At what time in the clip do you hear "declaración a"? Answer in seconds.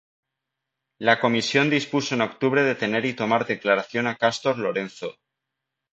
3.45-4.15